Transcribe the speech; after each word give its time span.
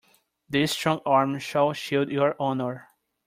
This 0.49 0.71
strong 0.71 1.01
arm 1.05 1.37
shall 1.37 1.73
shield 1.73 2.09
your 2.09 2.35
honor. 2.39 2.87